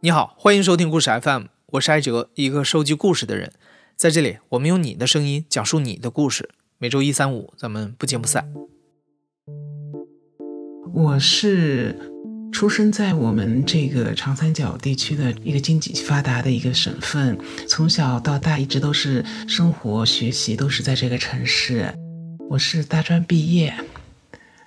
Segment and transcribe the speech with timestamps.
[0.00, 3.50] 你好，欢迎收听故事 FM，我是艾哲，一个收集故事的人。
[3.96, 6.50] 在这里，我们用你的声音讲述你的故事。
[6.76, 8.52] 每周一、三、五，咱们不见不散。
[10.92, 11.98] 我是
[12.52, 21.90] 出生在我们这个长三角地区的一个经济发达的一个省份，从小到大一直都是生活、学习都是在这个城市。
[22.50, 23.74] 我是大专毕业。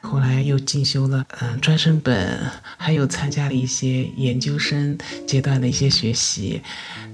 [0.10, 2.40] 后来又进修了，嗯，专升本，
[2.78, 6.60] 还有参加了一些研究生阶段的一些学习。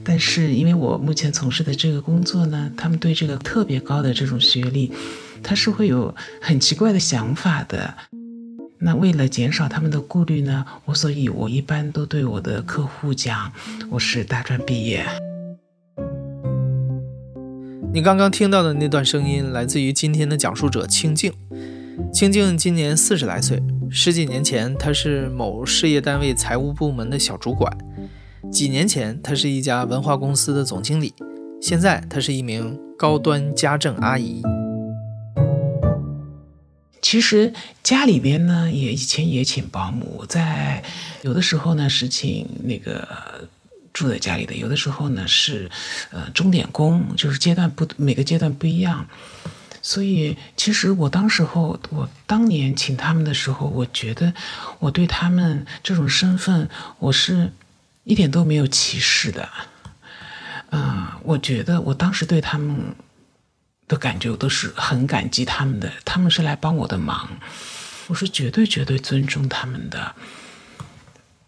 [0.02, 4.94] 但是因为我目前从事的这个工作呢，他们对这个特别高的这种学历，
[5.44, 7.94] 他是会有很奇怪的想法的。
[8.80, 13.52] 那为了减少他们的顾虑呢，我所以，我一般都对我的客户讲，
[13.90, 15.06] 我是大专毕业。
[17.94, 21.34] 你刚刚听到的那段声音，来自于今天的讲述者清静。
[22.16, 27.78] 清静今年四十来岁，十几年前她是某事业单位财务部门的小主管，
[28.50, 31.14] 几年前她是一家文化公司的总经理，
[31.62, 34.42] 现在她是一名高端家政阿姨。
[37.02, 37.52] 其实
[37.84, 40.82] 家里边呢，也以前也请保姆，在
[41.22, 43.06] 有的时候呢是请那个
[43.92, 45.70] 住在家里的，有的时候呢是
[46.12, 49.06] 呃钟点工，就是阶段不每个阶段不一样。
[49.88, 54.34] 所以，其实我当时候，我当年请他们的时候，我觉得
[54.80, 57.54] 我对他们这种身份，我是
[58.04, 59.48] 一点都没有歧视的。
[60.72, 62.96] 嗯，我觉得我当时对他们
[63.88, 65.94] 的感觉，我都是很感激他们的。
[66.04, 67.30] 他们是来帮我的忙，
[68.08, 70.16] 我是绝对绝对尊重他们的。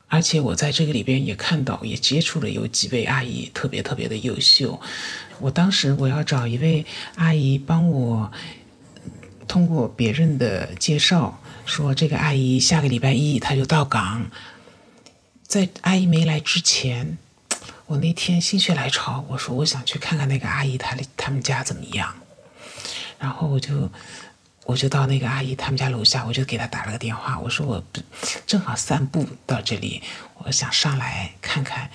[0.10, 4.80] 而且我在这个里边也看到，也接触了有几位阿姨，特别特别的优秀。
[5.40, 8.32] 我当时我要找一位阿姨帮我，
[9.48, 14.32] 通过别人的介绍，说这个阿姨下个礼拜一她就到岗。
[15.44, 17.18] 在阿姨没来之前，
[17.86, 22.16] 我那天心血来潮，我说我想去看看那个阿姨她他们家怎么样，
[23.20, 23.92] 然后我就。
[24.68, 27.82] 我就到那个阿姨他们家楼下，我就给她打了个电话，我说我
[28.46, 30.04] 正好散步到这里，
[30.44, 31.90] 我想上来看看。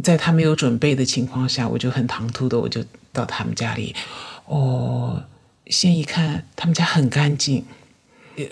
[0.00, 3.92] 在她没有准备的情况下，我就很唐突的我就到他们家里。
[4.46, 5.24] 哦，
[5.66, 7.64] 先一看他们家很干净，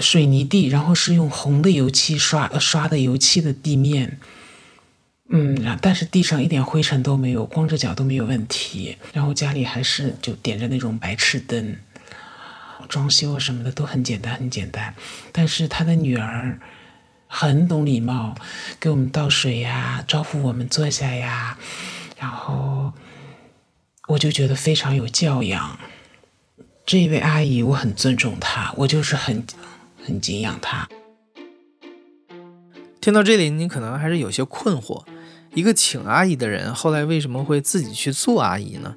[0.01, 4.19] 水泥地，然后是用红的油漆刷刷的油漆的地面。
[5.29, 8.97] 嗯，但是地上一点灰尘都没有，光着脚都没有问题。
[9.13, 11.77] 然后家里还是就点着那种白炽灯。
[12.89, 14.95] 装修什么的都很简单，很简单。
[15.33, 16.59] 但是他的女儿
[17.27, 18.35] 很懂礼貌，
[18.79, 21.59] 给我们倒水呀，招呼我们坐下呀。
[22.19, 22.93] 然后
[24.09, 25.79] 我就觉得非常有教养。
[26.85, 29.47] 这位阿姨，我很尊重她，我就是很
[30.05, 30.89] 很敬仰她。
[33.01, 35.05] 听到这里，你可能还是有些困惑：
[35.55, 38.97] 一个请阿姨的人，后来为什么会自己去做阿姨呢？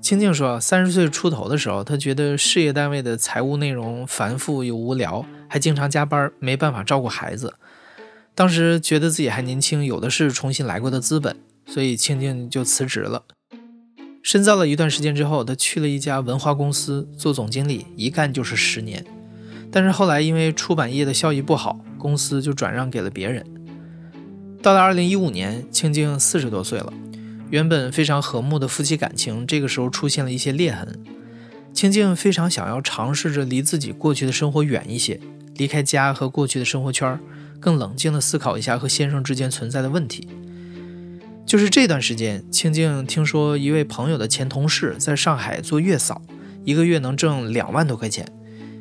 [0.00, 7.54] 青青说：“三十岁出头的时候，他觉得事业单位的财务内容繁复又无聊，还经常加班，没办法照顾孩子。
[8.34, 11.36] 当时觉得自己还年轻，有的是重新来过的资本，
[11.66, 13.24] 所以青青就辞职了。
[14.22, 19.04] 深造了一段时间之后，他去了一家文化公司做总经理，一干就是十年。
[19.70, 23.44] 但是后来因为出版业的效益不好，公司就转让给了别人。
[24.62, 26.92] 到了二零一五年，青青四十多岁了。”
[27.50, 30.98] 原本非常和睦的夫妻感情，这个时候出现了一些裂痕。
[31.72, 35.20] 清静非常想要尝试着离自己过去的生活远一些，
[35.56, 37.18] 离开家和过去的生活圈，
[37.60, 40.28] 更冷静地思考一下和先生之间存在的问题。
[41.46, 46.20] 就是这段时间，清静听说一位朋友的前同事在上海做月嫂，
[46.64, 48.26] 一个月能挣两万多块钱。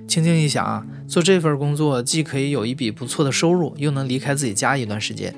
[0.08, 5.34] 清静一想啊，做这份工作既可以有一笔不错的收入，又能离开自己家一段时间。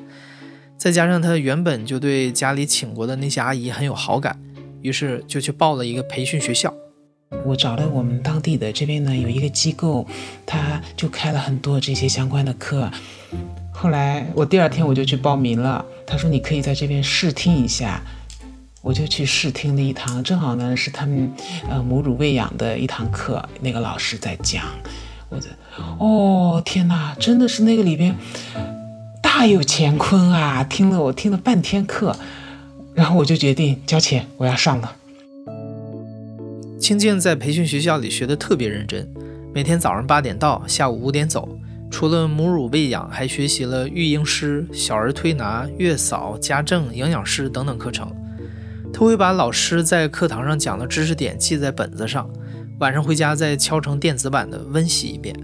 [0.80, 4.40] 再加上他原本就对家里请过的那些阿姨很有好感，
[4.82, 6.74] 于是就去报了一个培训学校。
[7.44, 10.08] 我找了我们当地的这边呢有一个机构，
[10.46, 12.90] 他就开了很多这些相关的课。
[13.74, 18.02] 后来我第二天我就去报名了，他说你可以在这边试听一下，
[18.82, 21.30] 我就去试听了一堂，正好呢是他们
[21.70, 24.64] 呃母乳喂养的一堂课，那个老师在讲，
[25.28, 25.48] 我的
[25.98, 28.16] 哦天哪，真的是那个里边。
[29.22, 30.64] 大有乾坤啊！
[30.64, 32.16] 听了我听了半天课，
[32.94, 34.96] 然后我就决定交钱，我要上了。
[36.80, 39.08] 清静在培训学校里学的特别认真，
[39.54, 41.48] 每天早上八点到，下午五点走。
[41.92, 48.12] 除了母乳喂养，还学习了育婴师、小儿推拿、月嫂、家政、营养师等等课程。
[48.94, 52.30] 他会把老师在课堂上讲的知识点记在本子上，
[52.80, 55.36] 晚上回家再敲成电子版的温习一遍，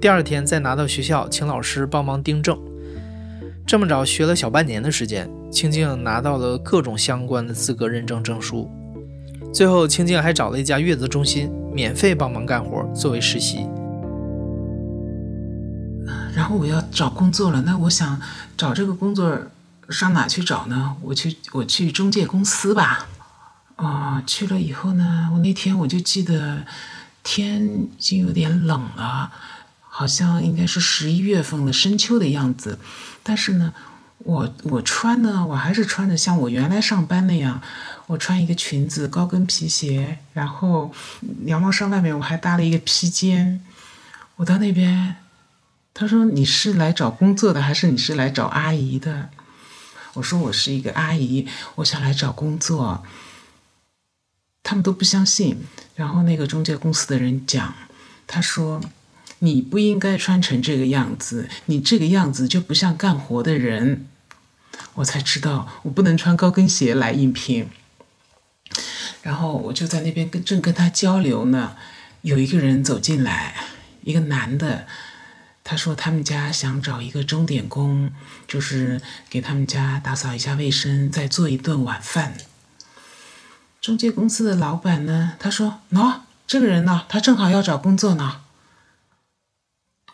[0.00, 2.58] 第二天再拿到学校请老师帮忙订正。
[3.66, 8.70] 这么着学了小半年的时间，清静拿到了各种相关的资格认证证书。
[9.54, 13.66] 最后，清静还找了一家月子中心，免费帮忙干活作为实习。
[16.34, 18.20] 然后我要找工作了，那我想
[18.56, 19.38] 找这个工作
[19.88, 20.96] 上哪去找呢？
[21.00, 23.06] 我去我去中介公司吧。
[23.76, 26.64] 哦，去了以后呢，我那天我就记得
[27.22, 29.32] 天已经有点冷了，
[29.96, 32.80] 好像应该是十一月份的深秋的样子。
[33.22, 33.72] 但是呢，
[34.18, 37.62] 我我穿呢，我还是穿的像我原来上班那样，
[38.08, 40.92] 我穿一个裙子、高跟皮鞋，然后
[41.44, 43.64] 羊毛衫外面我还搭了一个披肩。
[44.34, 45.14] 我到那边，
[45.94, 49.30] 他说你是来找工作的，还是你是来找阿姨的？
[50.14, 51.46] 我说我是一个阿姨，
[51.76, 53.04] 我想来找工作。
[54.64, 55.58] 他们都不相信，
[55.94, 57.74] 然后那个中介公司的人讲，
[58.26, 58.80] 他说
[59.44, 64.06] ：“你不应该穿成这个样子，你这个样子就不像干活的人。”
[64.96, 67.68] 我才知道我不能穿高跟鞋来应聘。
[69.22, 71.76] 然后我就在那边跟正跟他交流呢，
[72.22, 73.54] 有一个人走进来，
[74.02, 74.86] 一个男的，
[75.62, 78.12] 他说他们家想找一个钟点工，
[78.46, 82.34] 就是给他们家打扫一下卫生，再做一顿晚饭。
[83.80, 85.34] 中介公司的老板呢？
[85.38, 88.42] 他说：“喏，这个人呢，他正好要找工作呢。”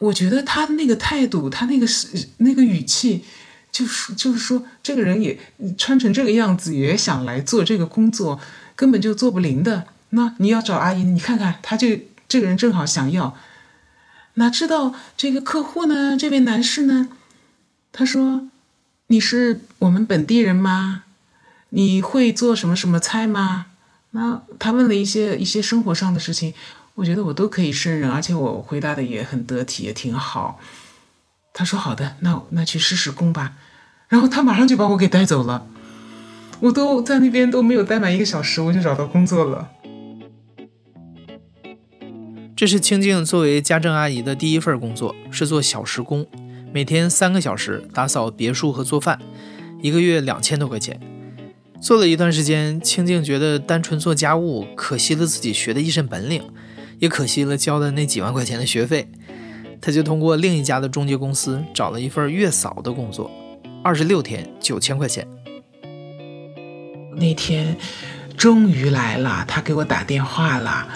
[0.00, 3.25] 我觉得他的那个态度，他那个是那个语气，
[3.70, 5.38] 就是就是说，这个人也
[5.79, 8.41] 穿成这个样子，也想来做这个工作，
[8.75, 9.85] 根本就做不灵的。
[10.11, 11.87] 那你要找阿姨，你看看，他就
[12.29, 13.37] 这个人正好想要。
[14.35, 16.17] 哪知道这个客户呢？
[16.17, 17.08] 这位男士呢？
[17.93, 18.49] 他说
[19.08, 21.05] ：“你是我们本地人吗？”
[21.73, 23.67] 你会做什么什么菜吗？
[24.12, 26.53] 那他问了一些一些生活上的事情，
[27.00, 30.61] 我觉得我都可以胜任，而且我回答的也很得体，也挺好。
[31.55, 33.55] 他说好的，那那去试试工吧。
[34.08, 35.67] 然后他马上就把我给带走了，
[36.61, 39.70] 我都在那边都没有待满一个小时，我就找到工作了。
[42.55, 46.26] 这是清静作为家政阿姨的第一份工作，是做小时工，
[46.70, 49.19] 每天三个小时打扫别墅和做饭，
[49.81, 51.00] 一个月两千多块钱。
[51.81, 56.43] 做了一段时间，清静觉得单纯做家务可惜了自己学的一身本领，
[57.00, 59.08] 也可惜了交的那几万块钱的学费。
[59.81, 63.29] 他就通过另一家的中介公司找了一份月嫂的工作，
[63.82, 65.26] 二十六天九千块钱。
[67.17, 67.76] 那天
[68.37, 70.87] 终于来了，他给我打电话了，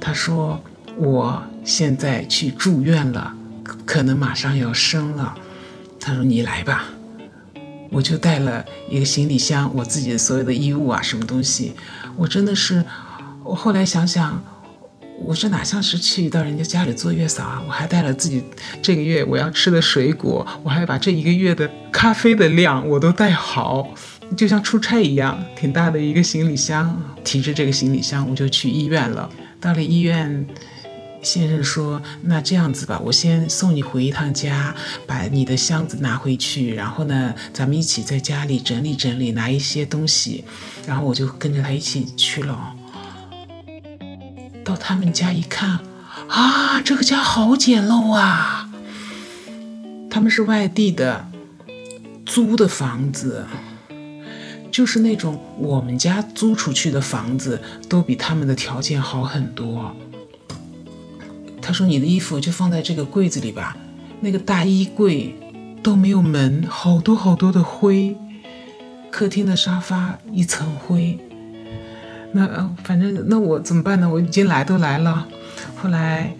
[0.00, 0.60] 他说
[0.96, 3.32] 我现在去住院了，
[3.86, 5.34] 可能马上要生了。
[5.98, 6.86] 他说你来吧。
[7.88, 11.72] 我就带了一个行李箱，我自己的所有的衣物啊，什么东西，
[12.16, 12.84] 我真的是，
[13.44, 14.42] 我后来想想，
[15.24, 17.62] 我这哪像是去到人家家里做月嫂啊？
[17.66, 18.42] 我还带了自己
[18.80, 23.88] 这个月我要吃的水果，我还把这一个月的咖啡的量我都带好，
[24.36, 29.28] 就像出差一样，挺大的一个行李箱，提着这个行李箱我就去医院了。
[29.60, 30.46] 到了医院。
[31.22, 34.72] 先生说：“那这样子吧，我先送你回一趟家，
[35.08, 40.44] 把你的箱子拿回去，然后呢，咱们一起在家里整理整理，拿一些东西，
[40.86, 42.72] 然后我就跟着他一起去了。
[44.66, 45.78] 到他们家一看，
[46.26, 48.68] 啊，这个家好简陋啊！
[50.10, 51.28] 他们是外地的，
[52.26, 53.46] 租的房子，
[54.72, 59.94] 就是那种我们家租出去的房子，都比他们的条件好很多。”
[61.62, 63.76] 他说：“你的衣服就放在这个柜子里吧，
[64.20, 65.32] 那个大衣柜
[65.80, 68.16] 都没有门，好多好多的灰。
[69.12, 71.16] 客厅的沙发一层灰。
[72.36, 74.06] 那反正那我怎么办呢？
[74.08, 75.26] 我已经来都来了。
[75.74, 76.30] 后来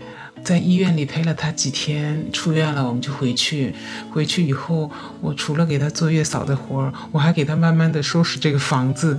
[0.45, 3.75] 在医院里陪了他几天，出院了我们就回去。
[4.11, 4.91] 回去以后，
[5.23, 9.19] 我除了给他做月嫂的活儿，我还给他慢慢的收拾这个房子。”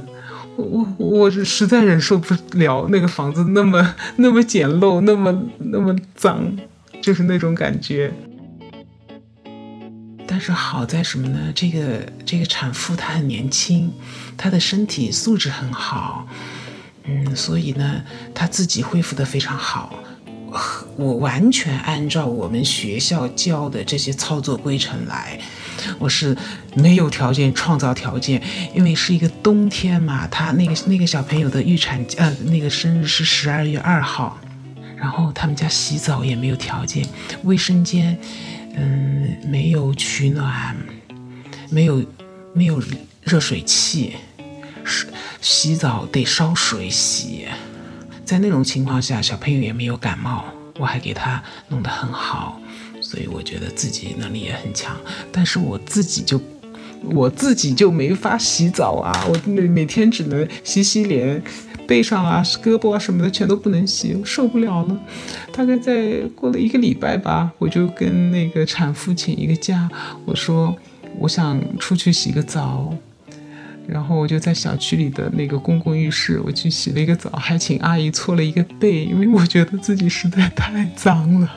[0.57, 6.51] 我我是实在忍受不了那个房子那么那么简陋，那么那么脏，
[6.99, 8.11] 就是那种感觉。
[10.25, 11.53] 但是好在什么呢？
[11.53, 13.93] 这个这个产妇她很年轻，
[14.35, 16.27] 她的身体素质很好，
[17.07, 18.01] 嗯，所以呢，
[18.33, 19.93] 他自己恢复的非常好。
[20.95, 25.39] 我完全按照我们学校教的这些操作规程来。
[25.99, 26.35] 我是
[26.73, 28.41] 没有条件创造条件，
[28.73, 30.25] 因为是一个冬天嘛。
[30.27, 34.39] 他那个那个小朋友的预产呃那个生日是十二月二号，
[34.95, 37.05] 然后他们家洗澡也没有条件，
[37.43, 38.17] 卫生间
[38.75, 40.75] 嗯没有取暖，
[41.69, 42.03] 没有
[42.53, 42.81] 没有
[43.21, 44.15] 热水器，
[44.87, 45.07] 是
[45.41, 47.45] 洗澡得烧水洗。
[48.25, 50.45] 在那种情况下，小朋友也没有感冒，
[50.79, 52.59] 我还给他弄得很好。
[53.01, 54.97] 所以我觉得自己能力也很强，
[55.31, 56.41] 但是我自己就
[57.03, 61.43] 我自己就没法洗澡啊，我每每天只能洗洗脸。
[61.87, 64.99] 背上啊、胳膊啊什么的全都不能洗，我受不了了。
[65.53, 69.89] 大概在过了一个礼拜吧，我就跟那个产妇请一个假，
[70.25, 70.75] 我说
[71.17, 72.93] 我想出去洗个澡，
[73.87, 81.49] 然后我就在小区里的那个公共浴室，我去洗了一个澡，还请阿姨搓了一个背，因为我觉得自己实在太脏了。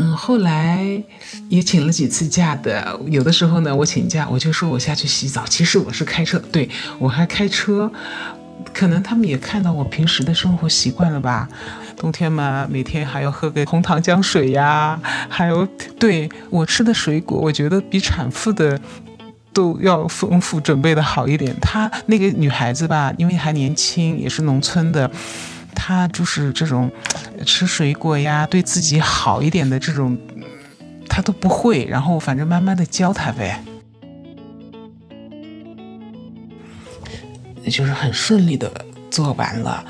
[0.00, 1.02] 嗯，后来
[1.48, 3.00] 也请了几次假的。
[3.06, 5.44] 有的时候呢，我请假，我就说我下去洗澡。
[5.44, 7.90] 其实我是开车，对我还开车。
[8.72, 11.48] 可能他们也看到我平时的生活习惯了吧。
[11.96, 15.66] 冬天嘛，每天还要喝个红糖姜水呀，还有
[15.98, 18.80] 对我吃的水果，我觉得比产妇的
[19.58, 21.52] 都要丰富，准备的好一点。
[21.60, 25.10] 她那个女孩子吧，因为还年轻，也是农村的。
[25.74, 26.88] 他就是这种
[27.44, 30.16] 吃水果呀，对自己好一点的这种，
[31.08, 31.84] 他都不会。
[31.86, 33.60] 然后反正慢慢的教他呗，
[37.64, 38.70] 就是很顺利的
[39.10, 39.84] 做完了。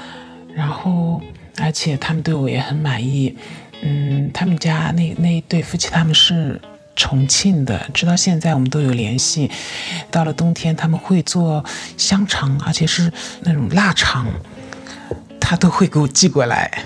[0.55, 1.21] 然后
[1.59, 3.37] 而且他们对我也很满意。
[3.83, 6.59] 嗯，他们家那那一对夫妻他们是
[6.99, 9.51] 重庆的，直到现在我们都有联系。
[10.11, 11.65] 到了冬天他们会做
[11.97, 13.11] 香肠，而且是
[13.43, 14.27] 那种腊肠。
[15.41, 16.85] 他都会给我寄过来，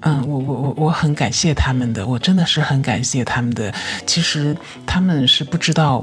[0.00, 3.72] 嗯，我我我我很感谢他们的，我真的是很感谢他们的。
[4.04, 5.96] 其实他们是不知道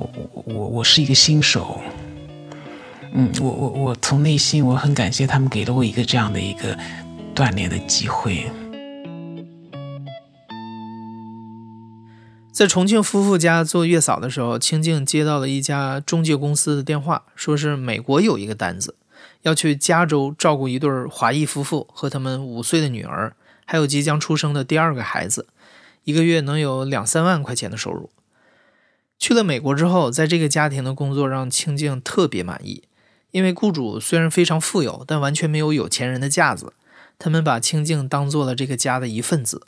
[0.45, 1.79] 我我是一个新手，
[3.13, 6.75] 嗯，我我我从内心我很感谢他们给了我一个这样的一个
[7.35, 8.49] 锻炼的机会。
[12.59, 18.95] 在重庆夫妇家做月嫂的时候，清静接到了一家中介公司的电话，说是美国有一个单子。
[19.43, 25.47] 要去加州照顾一对华裔夫妇和他们五岁的女儿，还有即将出生的第二个孩子，
[26.03, 28.09] 一个月能有两三万块钱的收入。
[29.17, 32.83] 去了美国之后，在这个家庭的工作让清静特别满意，
[33.31, 36.73] 因为雇主虽然非常富有，但完全没有有钱人的架子。
[37.17, 39.61] 他们把清静当做了这个家的一份子，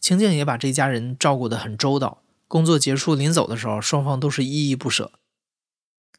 [0.00, 2.22] 清静也把这家人照顾得很周到。
[2.48, 5.12] 工作结束临走的时候，双方都是依依不舍。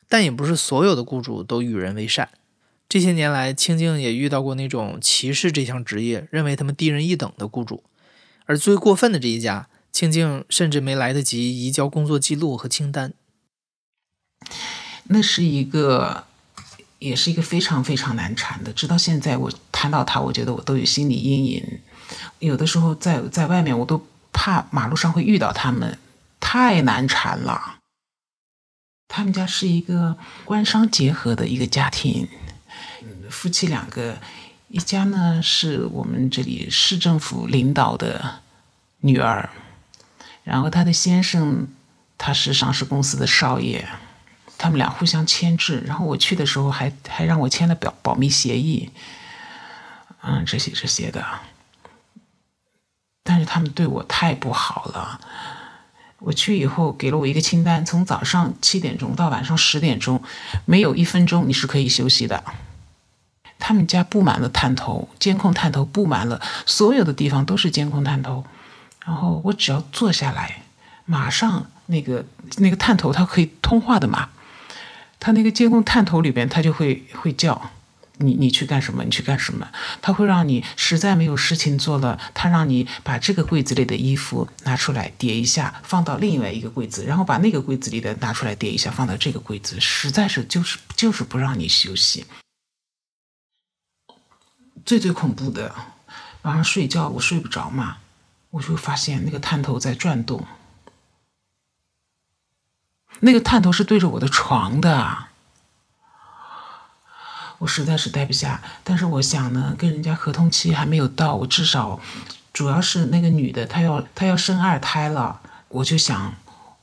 [0.07, 2.29] 但也不是所有的雇主都与人为善。
[2.88, 7.83] 这些年来，清静也遇到过那种歧视这项职业、认为他们低人一等的雇主，
[8.45, 13.13] 而最过分的这一家，清静甚至没来得及移交工作记录和清单。
[15.03, 16.24] 那是一个，
[16.98, 18.74] 也是一个非常非常难缠的。
[18.74, 21.79] 直到现在，我谈到他，我觉得我都有心理阴影。
[22.39, 26.00] 有的时候在在外面，我都怕马路上会遇到他们，
[26.39, 27.77] 太难缠了。
[29.08, 32.27] 他们家是一个官商结合的一个家庭。
[33.29, 34.17] 夫妻两个，
[34.69, 38.41] 一家呢是我们这里市政府领导的
[39.01, 39.50] 女儿，
[40.43, 41.67] 然后他的先生
[42.17, 43.88] 他是上市公司的少爷，
[44.58, 48.89] 他们俩互相牵制，然后我去的时候还还让我签了保保密协议，
[50.22, 51.24] 嗯，这些这些的，
[53.24, 55.22] 但是他们对我太不好了。
[56.20, 60.22] 我去以后给了我一个清单，从早上七点钟到晚上十点钟，
[60.66, 62.44] 没有一分钟你是可以休息的。
[63.58, 68.46] 他们家布满了探头，监控探头布满了，所有的地方都是监控探头。
[69.06, 70.62] 然后我只要坐下来，
[71.06, 72.26] 马上那个
[72.58, 74.30] 那个探头它可以通话的嘛，
[75.20, 77.72] 它那个监控探头里边它就会会叫
[78.20, 79.70] 你你去干什么，你去干什么。
[80.02, 92.26] 他会让你实在没有事情做了，他让你把这个柜子里的衣服拿出来叠一下，放到另外一个柜子，然后把那个柜子里的拿出来叠一下，放到这个柜子，实在是就是就是不让你休息。
[94.86, 95.74] 最最恐怖的，
[96.42, 97.98] 晚上睡觉我睡不着嘛，
[98.50, 100.46] 我就发现那个探头在转动，
[103.22, 105.28] 那个探头是对着我的床的，
[107.60, 108.60] 我实在是待不下。
[108.84, 112.00] 但是我想呢，跟人家合同期还没有到，我至少，
[112.51, 116.34] 主要是那个女的她要她要生二胎了，我就想，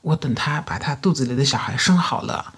[0.01, 2.53] 我等她把她肚子里的小孩生好了。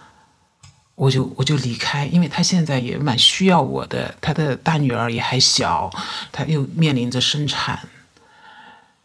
[0.96, 5.90] 我就我就离开，因为他现在也蛮需要我的，他的大女儿也还小，
[6.30, 7.80] 他又面临着生产。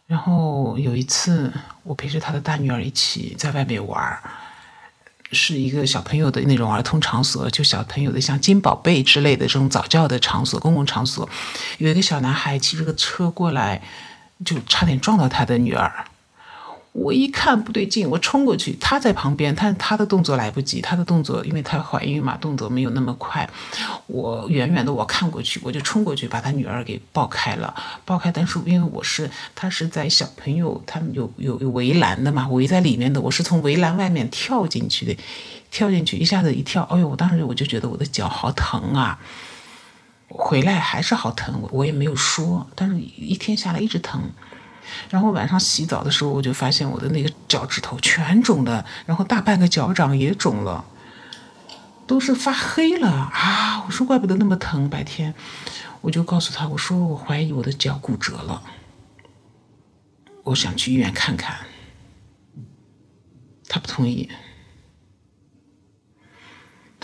[0.05, 1.53] 然后有一次，
[1.83, 4.19] 我陪着他的大女儿一起在外面玩
[5.35, 11.29] 是一个小朋友的那种儿童场所，就小朋友的像金宝贝之类的这种早教的场所，公共场所。
[11.77, 13.83] 有一个小男孩骑着个车过来，
[14.43, 16.05] 就差点撞到他的女儿。
[16.97, 23.47] 我一看不对劲，我冲过去，他在旁边，但他的动作来不及，他的动作，因为她怀孕嘛，动作没有那么快。
[24.07, 27.75] 我远远的我看过去，我就冲过去把他女儿给抱开了，
[28.05, 28.31] 抱开。
[28.31, 35.21] 但是因为我是他是在小朋友他们有有有围栏的嘛，围在里面的，我是从围栏外面跳进去的，
[35.69, 39.19] 跳进去一下子一跳，哎呦，我当时我就觉得我的脚好疼啊。
[40.29, 44.21] 回来还是好疼，我也没有说，但是一天下来一直疼。
[45.09, 50.85] 然后晚上洗澡的时候，我就发现我的那个脚趾头全肿的，然后大半个脚掌也肿了，
[52.05, 53.83] 都是发黑了啊！
[53.85, 55.33] 我说怪不得那么疼，白天
[56.01, 58.61] 我就告诉他，我说我怀疑我的脚骨折了，
[60.43, 61.57] 我想去医院看看，
[63.67, 64.29] 他不同意。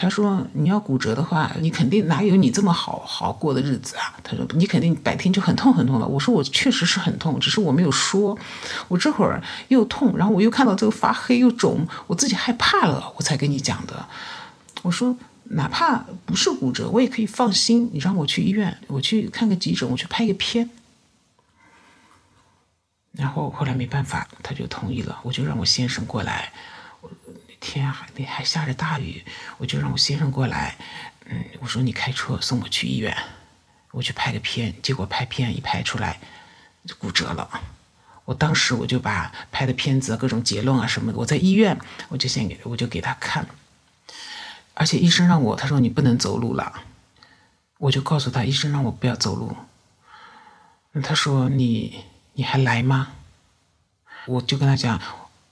[0.01, 8.36] 他说：“你要骨折的话，你肯定哪有你这么好好过的日子啊？”他说：“你肯定白天就很痛很痛了。”我说：“我确实是很痛，只是我没有说。
[8.88, 14.03] 我这会儿又痛，然后我又看到这个发黑又肿，我自己害怕了，我才跟你讲的。”
[14.81, 15.15] 我说
[15.53, 17.88] ：“哪怕不是骨折，我也可以放心。
[17.93, 20.67] 你让我去医院，我去看个急诊，我去拍个片。”
[23.13, 26.51] 然后后来没办法，他就同意了，我就让我先生过来。
[27.62, 29.24] 天还还下着大雨，
[29.58, 30.75] 我就让我先生过来，
[31.25, 33.15] 嗯，我说你开车送我去医院，
[33.91, 36.20] 我去拍个片，结果拍片一拍出来，
[36.86, 37.48] 就骨折了。
[38.25, 43.48] 我当时我就把拍的片子各种结论啊什么的，我在医院我就先给我就给他看，
[44.74, 46.84] 而且医生让我他说你不能走路了，
[47.77, 49.56] 我就告诉他医生让我不要走路，
[51.03, 52.03] 他说你
[52.34, 53.13] 你还来吗？
[54.25, 55.00] 我就跟他讲。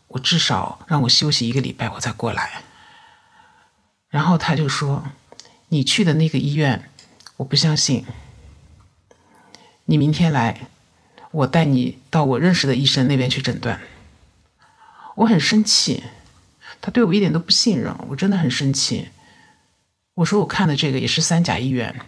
[0.10, 2.64] 我至少让我休息一个礼拜，我再过来。
[4.10, 5.04] 然后他就说
[5.70, 6.90] ：“你去的那个医院，
[7.38, 8.06] 我不相信。
[9.86, 10.68] 你明天来，
[11.32, 13.80] 我带你到我认识的医生那边去诊断。”
[15.18, 16.04] 我很生气，
[16.82, 19.10] 他对我一点都不信任，我真的很生气。
[20.16, 22.02] 我说：“我看的这个也是三甲医院，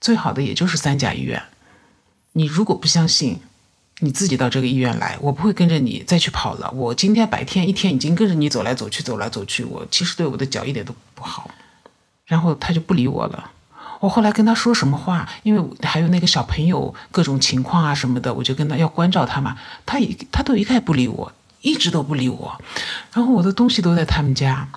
[0.00, 1.42] 最好的也就是三甲医院。
[2.32, 3.40] 你如果不相信。”
[4.00, 6.70] 你自己到这个医院来，我不会跟着你再去跑了。
[6.72, 9.64] 我今天白天一天已经跟着你走来走去，走来走去。
[9.64, 11.50] 我其实对我的脚一点都不好。
[12.26, 13.50] 然后他就不理我了。
[14.00, 19.56] 我后来跟他说什么话，因为还有那个小朋友各种情况啊什么的，我就跟他要关照他嘛。
[19.86, 22.60] 他一他都一概不理我，一直都不理我。
[23.14, 24.68] 然后我的东西都在他们家，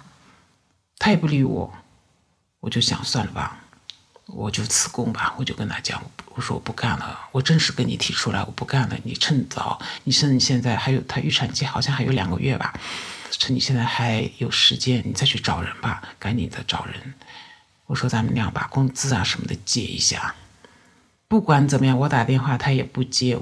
[0.98, 1.74] 他也不理我。
[2.62, 3.60] 我就想算了吧。
[4.32, 6.02] 我就辞工吧，我就跟他讲，
[6.36, 8.98] 我说我不干了，我正式跟你提出来，我不干了。
[9.04, 12.74] 你趁早，你趁你现在还有他预产期，好像还有两个月吧，
[13.32, 17.13] 趁你现在还有时间，你再去找人吧，赶紧的找人。
[17.88, 20.36] 我说咱们俩把工资啊什么的结一下。
[21.28, 23.38] 不管怎么样，我打电话他也不接，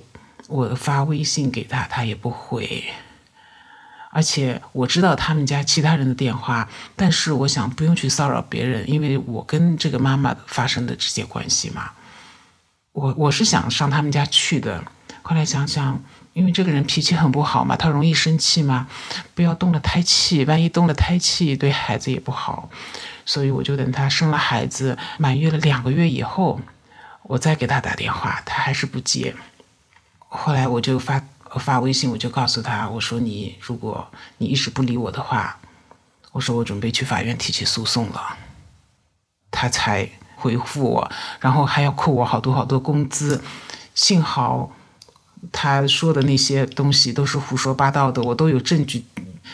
[0.47, 2.85] 我发微信给他他也不回。
[4.17, 11.91] 而且我知道他们家其他人的电话，但是我想不用去骚扰别人，因为我跟这个妈妈发生的直接关系嘛。
[12.93, 14.83] 我我是想上他们家去的，
[15.21, 16.03] 后来想想，
[16.33, 18.87] 因为这个人脾气很不好嘛，他容易生气嘛，
[19.35, 22.71] 不要动了胎气，万一动了胎气对孩子也不好，
[23.23, 26.59] 所以我就等他生了孩子满月了两个月以后，
[27.21, 29.35] 我再给他打电话，他还是不接。
[30.27, 31.23] 后来我就发。
[31.57, 35.57] 发微信，我就告诉他，我说你如果你一直不理我的话，
[36.31, 38.37] 我说我准备去法院提起诉讼了。
[39.49, 43.41] 他才回复我，然后还要扣我好多好多工资。
[43.95, 44.71] 幸好
[45.51, 49.03] 他说的那些东西都是胡说八道的，我都有证据。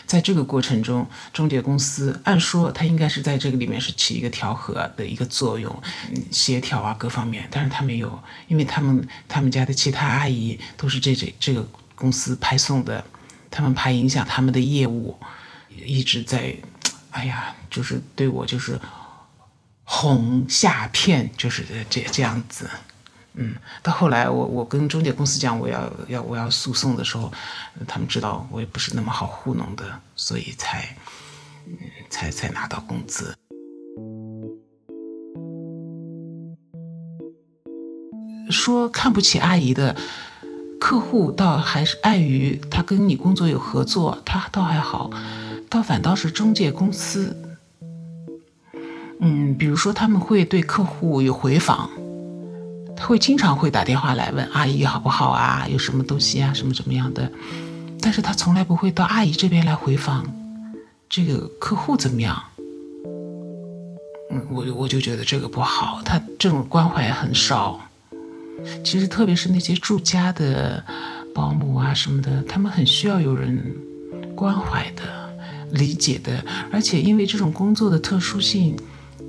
[0.04, 5.74] 在这个过程中，中介公司按说他应该是在这个里面是起一个调和的一个作用，
[6.30, 11.66] 协调啊各方面，但是他没有，因为他们他们家的其他阿姨都是这这这个。
[11.94, 13.04] 公司派送的，
[13.50, 15.16] 他们怕影响他们的业务，
[15.68, 16.56] 一直在，
[17.10, 18.78] 哎呀，就是对我就是
[19.84, 22.68] 哄下骗，就是这这样子，
[23.34, 27.32] 嗯，到后来我我跟中介公司讲我要要我要诉讼的时候，
[27.86, 30.96] 他们知道我也不是那么好糊弄的，所以才
[32.10, 33.34] 才才拿到工资。
[38.50, 39.96] 说看不起阿姨的。
[40.84, 45.10] 客户倒还是碍于他跟你工作有合作，他倒还好，
[45.70, 47.34] 倒反倒是中介公司。
[49.18, 51.88] 嗯，比如说他们会对客户有回访，
[52.94, 57.32] 他会经常会打电话来问阿姨好不好啊，有什么东西啊，什么怎么样的，
[58.02, 60.26] 但是他从来不会到阿姨这边来回访
[61.08, 62.44] 这个客户怎么样。
[64.30, 67.80] 嗯，我我就觉得这个不好，他这种关怀很少。
[68.82, 70.82] 其实，特别是那些住家的
[71.34, 73.62] 保姆啊什么的，他们很需要有人
[74.34, 75.02] 关怀的、
[75.72, 78.76] 理解的，而且因为这种工作的特殊性，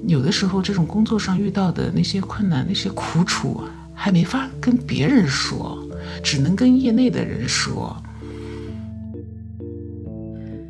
[0.08, 3.62] 有的时候这种工作上遇到的那些困难、那些苦楚，
[3.94, 5.78] 还没法跟别人说，
[6.24, 7.96] 只能跟业内的人说。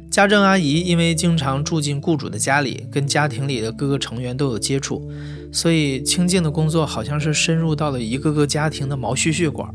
[0.10, 5.12] 家政阿姨因为经常住进雇主的家里，跟家庭里的各个成员都有接触，
[5.56, 9.74] 所以清静的工作好像是深入到了一个个家庭的毛细血管，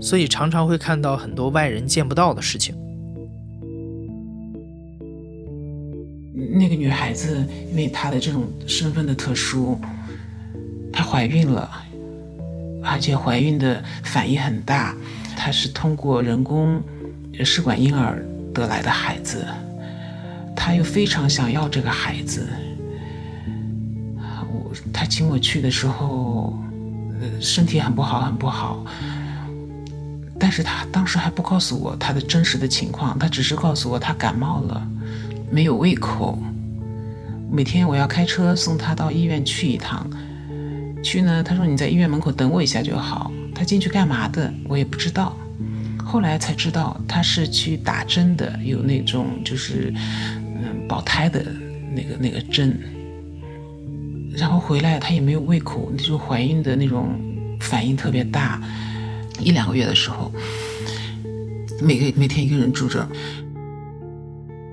[0.00, 2.74] 所以常常会看到很多外人见不到的事情。
[6.54, 9.78] 那个女孩子因为她的这种身份的特殊，
[10.90, 11.70] 她怀孕了，
[12.82, 14.96] 而且怀孕的反应很大，
[15.36, 16.82] 她是通过人工
[17.44, 18.24] 试管婴儿。
[18.54, 19.44] 得来的孩子，
[20.56, 22.48] 她又非常想要这个孩子。
[24.94, 26.56] 他请我去的时候，
[27.20, 28.86] 呃，身体很不好，很不好。
[30.38, 34.86] 但是他当时还不告诉我他的真实的情况，他只是告诉我他感冒了，
[35.50, 36.38] 没有胃口。
[37.50, 40.08] 每天我要开车送他到医院去一趟。
[41.02, 43.30] 去呢，他说你在医院门口等我一下就好。
[43.54, 45.36] 他进去干嘛的，我也不知道。
[46.04, 51.44] 后来才知道他是去打针的，有那种就是嗯保胎的
[51.94, 52.78] 那个那个针，
[54.36, 57.18] 然后回来他也没有胃口，那就怀孕的那种
[57.60, 58.60] 反应特别大，
[59.38, 60.32] 一两个月的时候，
[61.80, 63.08] 每个每天一个人住着，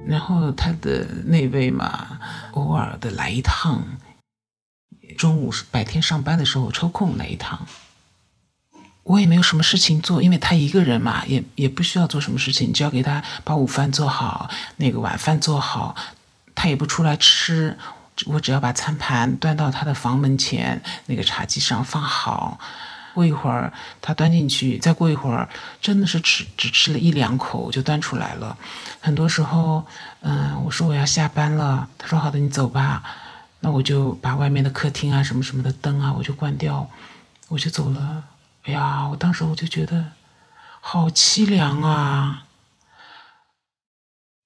[0.06, 2.20] 然后他的那位嘛，
[2.54, 3.84] 偶尔的来一趟，
[5.18, 7.68] 中午白天上班的时候抽空来一趟。
[9.04, 15.96] 我也没有什么事情做，因为他一个人嘛，也也不需要做什么事情，只要给他把午饭做好，那个晚饭做好，
[16.54, 17.78] 他也不出来吃，
[18.28, 22.60] 我只要把餐盘端到他的房门前那个茶几上放好，
[23.14, 25.48] 过一会儿他端进去，再过一会儿
[25.82, 28.58] 真的是吃只吃了一两口就端出来了。
[29.00, 29.86] 很多时候，
[30.22, 33.04] 嗯，我说我要下班了，他说好的，你走吧，
[33.60, 36.90] 那我就把外面的客厅啊什么什么的灯啊我就关掉，
[37.48, 38.24] 我就走了。
[38.64, 40.06] 哎呀，我当时我就觉得
[40.80, 42.44] 好凄凉啊！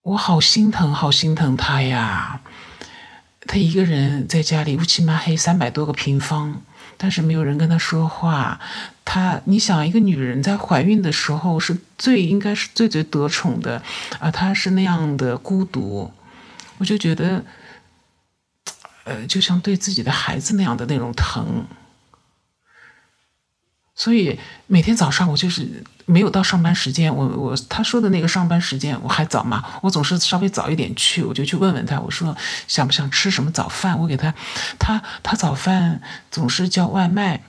[0.02, 2.40] 我好心疼，好心疼他呀。
[3.48, 6.62] 他一个人在家里乌漆嘛黑，三百多个平方，
[6.98, 8.60] 但是没有人跟他说话。
[9.04, 13.82] 他，你想，一个女人在怀孕的时候是最应该是最最得宠的，
[14.20, 16.12] 而她是那样的孤独，
[16.80, 17.46] 我就觉得，
[19.04, 21.68] 呃，就像对自己的孩子那样的那种疼。
[23.94, 32.36] 所以每天早上我就是没有到上班时间，我我他说的那个上班时间我还早嘛，我总是稍微早一点去，我就去问问他，我说
[32.68, 34.34] 想不想吃什么早饭，我给他，
[34.78, 37.44] 他他早饭总是叫外卖，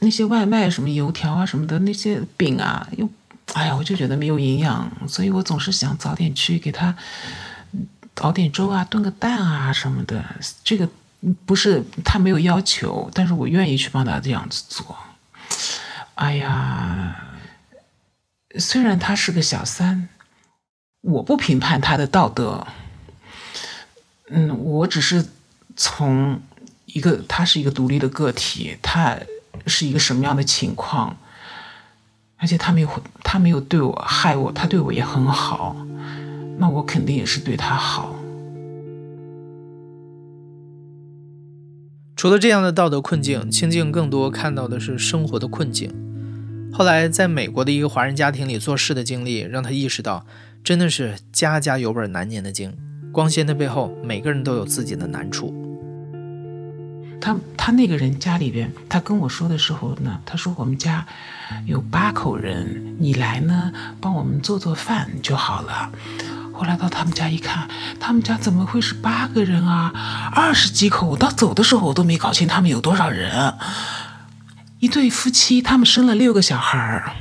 [0.00, 3.08] 那些外卖什么油条啊什么的那些饼啊，又
[3.54, 6.94] 哎呀我就觉得没有营养，所以我总是想早点去给他
[8.20, 10.24] 熬点粥啊，炖个蛋啊什么的，
[10.62, 10.88] 这个。
[11.44, 14.96] 不是他没有要求，但是我愿意去帮他这样子做。
[16.18, 17.38] 哎呀，
[18.58, 20.08] 虽然他是个小三，
[21.00, 22.66] 我不评判他的道德。
[24.28, 25.24] 嗯，我只是
[25.76, 26.40] 从
[26.86, 29.16] 一个他是一个独立的个体，他
[29.66, 31.16] 是一个什么样的情况，
[32.36, 32.90] 而且他没有
[33.22, 35.76] 他没有对我害我，他对我也很好，
[36.58, 38.16] 那我肯定也是对他好。
[42.16, 46.07] 除了这样的道德困境，清静更多看到的是生活的困境。
[46.72, 50.24] 后来在美国的一个华人家庭里做事的经历，让他意识到，
[50.62, 52.72] 真的是家家有本难念的经。
[53.10, 55.52] 光鲜的背后，每个人都有自己的难处。
[57.20, 61.04] 他他那个人家里边，他跟我说的时候呢，他说我们家
[61.66, 65.90] 有八口人，你来呢帮我们做做饭就好了。
[66.52, 69.92] 后来到他们家一看，他们家怎么会是八个人啊？
[70.34, 73.54] 二十几口，我到走的时候我都没搞清他们有多少人。
[74.80, 77.12] 一对夫妻，他们生了六个小孩儿，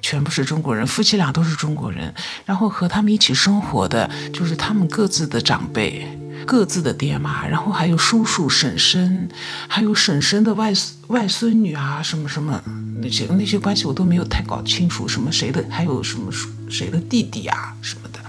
[0.00, 2.14] 全部是中国人，夫妻俩都是中国人。
[2.44, 6.06] 然后和他们一起生活的，就是他们各自的长辈。
[6.46, 9.30] 各自的爹妈，然后还有叔叔、婶婶，
[9.66, 10.70] 还有婶婶的外
[11.06, 12.62] 外孙女啊，什么什么
[13.00, 16.30] 那些那些关系我都没有太搞清楚，什么谁的，还有什么
[16.68, 18.20] 谁的弟弟啊什么的。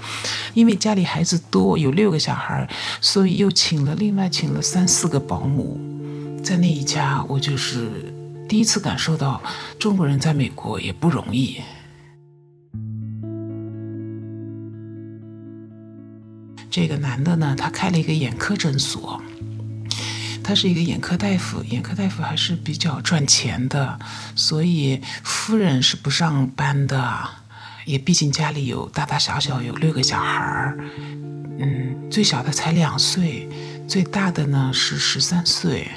[0.53, 2.65] 因为家里孩子多，有六个小孩，
[3.01, 5.77] 所以又请了另外请了三四个保姆，
[6.41, 8.14] 在那一家，我就是
[8.47, 9.41] 第一次感受到
[9.79, 11.61] 中国人在美国也不容易。
[16.69, 19.21] 这个男的呢，他开了一个眼科诊所。
[20.43, 23.97] 他是一个眼科大夫，眼科大夫还是比较赚钱的，
[24.35, 27.27] 所以夫人是不上班的，
[27.85, 30.77] 也毕竟家里有大大小小有六个小孩儿，
[31.57, 33.49] 嗯，最小的才两岁，
[33.87, 35.89] 最大的呢是十三岁，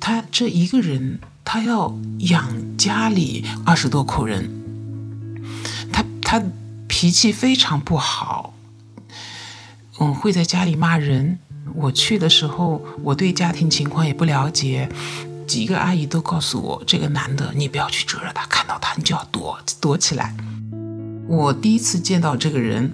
[0.00, 1.18] 他这一个人
[1.54, 4.50] 他要养家里二十多口人，
[5.92, 6.42] 他他
[6.88, 8.54] 脾气非常不好，
[10.00, 11.38] 嗯，会在家里骂人。
[11.76, 14.88] 我去的时候，我对家庭情况也不了解，
[15.46, 20.34] 几个阿姨都告诉我，这个男的你不要去惹他，看到他你就要躲躲起来。
[21.28, 22.90] 我第一次见到这个人，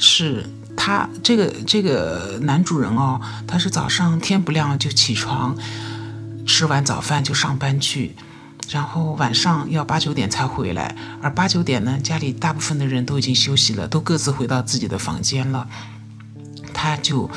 [0.00, 0.44] 是
[0.76, 5.56] 他这个这个男主人哦，他是早上天不亮就起床，
[6.46, 8.14] 吃完早饭就上班去，
[8.70, 15.68] 然后晚上要八九点才回来，而八九点呢，家里大部分的人都已经休息了，都各自回到自己的房间了。
[16.72, 17.28] 他就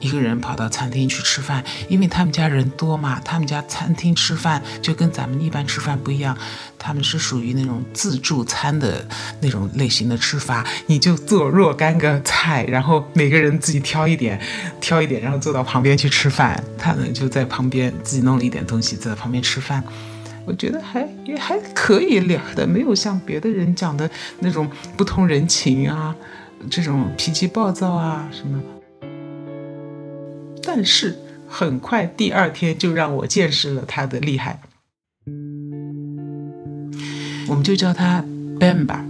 [0.00, 3.20] 一个人跑到餐厅去吃饭，因为他们家人多嘛。
[3.24, 6.36] 他们家餐厅吃饭就跟咱们一般吃饭不一样，
[6.78, 9.06] 他们是属于那种自助餐的
[9.40, 10.64] 那种类型的吃法。
[10.86, 14.40] 你就做若干个菜，然后每个人自己挑一点，
[14.80, 16.62] 挑一点，然后坐到旁边去吃饭。
[16.78, 19.82] 他呢就在旁边自己弄了一点东西，在旁边吃饭。
[20.44, 24.08] 我觉得还也还可以聊的，没有像别的人讲的
[24.38, 26.14] 那种不通人情啊，
[26.70, 28.62] 这种脾气暴躁啊什么。
[30.78, 34.60] 但是很快，第二天就让我见识了他的厉害。
[37.48, 38.24] 我们就叫他
[38.60, 39.04] Ben 吧。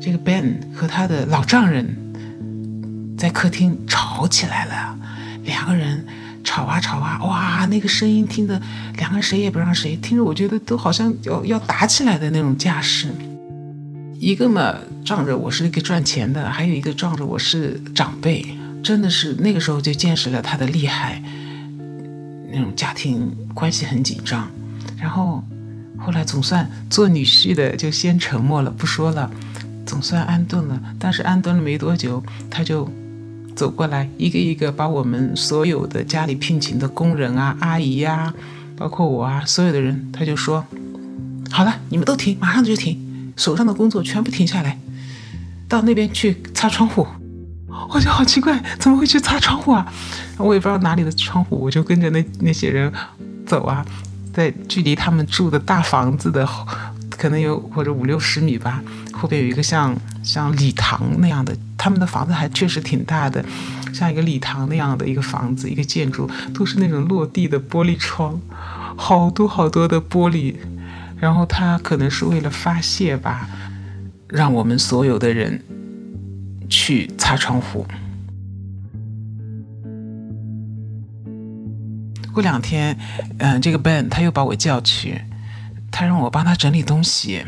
[0.00, 4.96] 这个 Ben 和他的老丈人在客厅吵起来了。
[5.42, 6.06] 两个人
[6.44, 8.62] 吵啊吵啊，哇，那个声音听得
[8.96, 13.08] 两个人谁也不让谁，听着我觉得都好像要要打起来的那种架势。
[14.20, 18.56] 一个嘛仗着我是一个赚钱的，还有一个仗着我是长辈。
[18.82, 21.22] 真的是那个时候就见识了他的厉害，
[22.52, 24.50] 那种家庭关系很紧张，
[24.98, 25.42] 然后
[25.96, 29.30] 后来总算做女婿的就先沉默了，不说了，
[29.86, 30.80] 总算安顿了。
[30.98, 32.90] 但是安顿了没多久，他就
[33.54, 38.34] 走过来，一个一个把我们所有的家里聘请的工人啊、阿姨呀，
[38.76, 40.64] 包括我啊，所有的人，他就说
[41.52, 44.76] ：“好了，你们都停，马上就停，手上的工作全部停下来，
[45.68, 47.06] 到那边去擦窗户。”
[47.90, 49.86] 我觉得好奇怪，怎么会去擦窗户啊？
[50.38, 52.92] 我也不知道哪里的窗户，我就跟着那那些人
[53.46, 53.84] 走啊，
[54.32, 56.48] 在距离他们住的大房子的，
[57.10, 63.44] 可能有或者五六十米吧，后边有一个像像礼堂那样的，他们的房子还确实挺大的，
[63.92, 68.40] 像一个礼堂那样的一个房子，一个建筑，都是那种落地的玻璃窗，
[68.96, 70.54] 好多好多的玻璃，
[71.18, 73.46] 然后他可能是为了发泄吧，
[74.28, 75.62] 让我们所有的人。
[76.72, 77.86] 去擦窗户。
[82.32, 82.98] 过两天，
[83.38, 85.22] 嗯，这个 Ben 他又把我叫去，
[85.90, 87.44] 他让我帮他整理东西，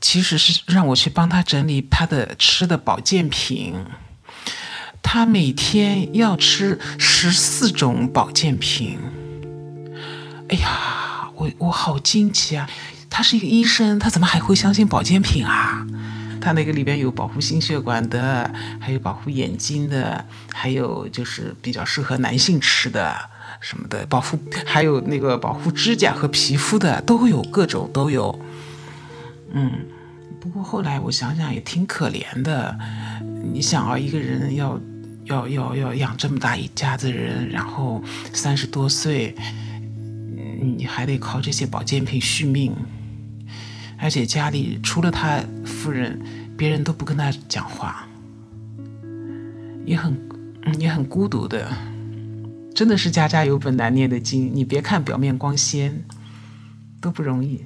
[0.00, 3.74] 其实是让我去帮他整理他的吃的保健品。
[5.02, 9.00] 他每天要吃十四种保健品。
[10.48, 12.70] 哎呀，我我好惊奇啊！
[13.10, 15.84] 他是一个医生，他怎么还会相信保健品啊？
[16.44, 23.16] 它那个里边有保护心血管的，还有保护眼睛的，还有就是比较适合男性吃的
[23.60, 28.38] 什么的，保护还有那个保护指甲和皮肤的都有，各种都有。
[29.54, 29.70] 嗯，
[30.38, 32.78] 不过后来我想想也挺可怜的，
[33.50, 34.78] 你想啊，一个人要
[35.24, 38.04] 要要要养这么大一家子人，然后
[38.34, 39.34] 三十多岁，
[40.76, 42.76] 你还得靠这些保健品续命。
[43.98, 46.20] 而且家里除了他夫人，
[46.56, 48.08] 别人都不跟他讲话，
[49.84, 50.16] 也很
[50.78, 51.70] 也很孤独的，
[52.74, 54.50] 真的是家家有本难念的经。
[54.54, 56.04] 你别看表面光鲜，
[57.00, 57.64] 都不容易。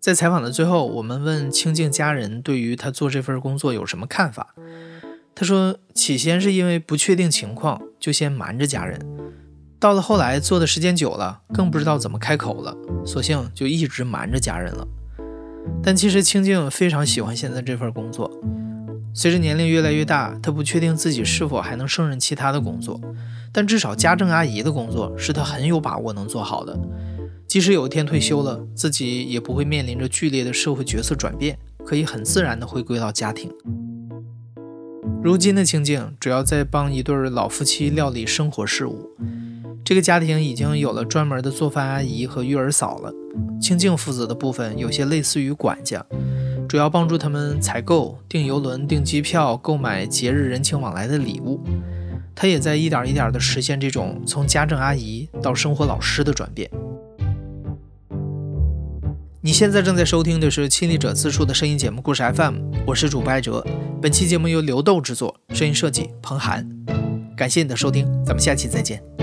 [0.00, 4.54] 在采访的最后，我们问清静家人对于他做这份工作有什么看法。
[5.34, 8.98] 他说，起先是因为不确定情况，就先瞒着家人。
[9.80, 14.86] 到了后来，做的时间久了，更不知道怎么开口了，索性就一直瞒着家人了。
[15.82, 18.30] 但其实清静非常喜欢现在这份工作。
[19.14, 23.00] 随着年龄越来越大，她不确定自己是否还能胜任其他的工作，
[23.52, 26.78] 但至少家政阿姨的工作是她很有把握能做好的。
[27.48, 33.50] 即使有一天退休了，自己也不会面临着剧烈的社会角色转变，可以很自然地回归到家庭。
[35.22, 39.10] 如今的清静，主要在帮一对老夫妻料理生活事务。
[39.84, 43.12] 这个家庭已经有了专门的做饭阿姨和育儿嫂了。
[43.60, 46.04] 清静负责的部分有些类似于管家，
[46.68, 51.60] 主要帮助他们采购、订游轮、订机票、购买节日人情往来的礼物。
[52.34, 56.70] 他也在一点一点地实现这种从家政阿姨到生活老师的转变。
[59.42, 63.66] 你现在正在收听的是《亲历者自述》的声音节目故事 FM，我是主播艾哲。
[64.00, 66.68] 本期节目由刘豆制作，声音设计彭涵。
[67.36, 69.19] 感谢你的收听，咱们下期再见。